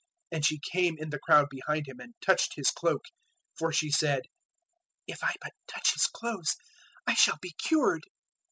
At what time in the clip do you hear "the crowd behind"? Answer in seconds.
1.11-1.87